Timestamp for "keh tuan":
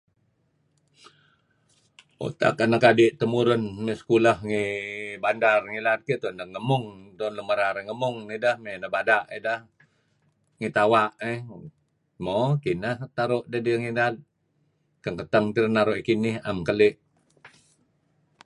6.07-6.37